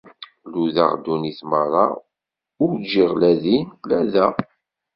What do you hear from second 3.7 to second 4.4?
la da.